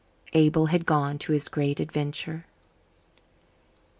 Abel 0.33 0.65
had 0.65 0.87
gone 0.87 1.19
on 1.23 1.27
his 1.33 1.47
Great 1.47 1.79
Adventure. 1.79 2.47